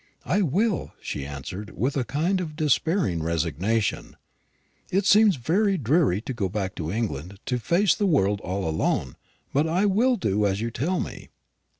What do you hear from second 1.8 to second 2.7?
a kind of